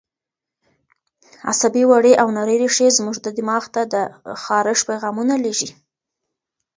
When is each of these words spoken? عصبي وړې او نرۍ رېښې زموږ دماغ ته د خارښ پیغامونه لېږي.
عصبي 1.49 1.83
وړې 1.91 2.13
او 2.21 2.27
نرۍ 2.37 2.57
رېښې 2.61 2.87
زموږ 2.97 3.15
دماغ 3.37 3.63
ته 3.73 3.81
د 3.93 3.95
خارښ 4.43 4.79
پیغامونه 4.89 5.33
لېږي. 5.43 5.69